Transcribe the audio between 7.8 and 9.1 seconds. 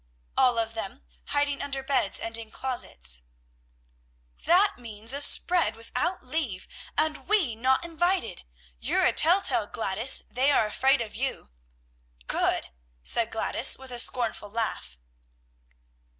invited. You're